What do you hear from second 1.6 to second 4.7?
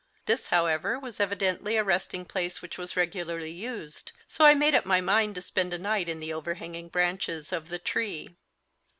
a resting place which was regularly used, so I